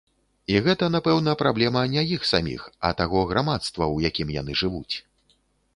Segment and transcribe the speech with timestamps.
[0.53, 4.95] І гэта, напэўна, праблема не іх саміх, а таго грамадства, у якім яны жывуць.